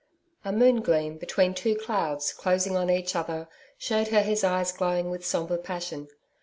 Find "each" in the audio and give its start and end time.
2.89-3.15